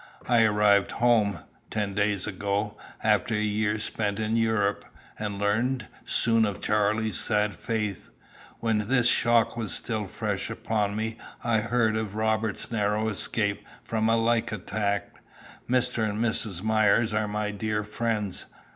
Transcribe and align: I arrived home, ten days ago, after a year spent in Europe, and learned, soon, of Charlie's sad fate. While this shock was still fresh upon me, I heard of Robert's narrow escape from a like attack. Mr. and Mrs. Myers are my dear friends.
I 0.27 0.41
arrived 0.43 0.93
home, 0.93 1.41
ten 1.69 1.93
days 1.93 2.25
ago, 2.25 2.75
after 3.03 3.35
a 3.35 3.39
year 3.39 3.77
spent 3.77 4.19
in 4.19 4.35
Europe, 4.35 4.83
and 5.19 5.37
learned, 5.37 5.85
soon, 6.05 6.43
of 6.43 6.59
Charlie's 6.59 7.19
sad 7.19 7.53
fate. 7.53 7.99
While 8.61 8.79
this 8.79 9.07
shock 9.07 9.55
was 9.55 9.75
still 9.75 10.07
fresh 10.07 10.49
upon 10.49 10.95
me, 10.95 11.19
I 11.43 11.59
heard 11.59 11.95
of 11.95 12.15
Robert's 12.15 12.71
narrow 12.71 13.09
escape 13.09 13.63
from 13.83 14.09
a 14.09 14.17
like 14.17 14.51
attack. 14.51 15.21
Mr. 15.69 16.09
and 16.09 16.17
Mrs. 16.17 16.63
Myers 16.63 17.13
are 17.13 17.27
my 17.27 17.51
dear 17.51 17.83
friends. 17.83 18.47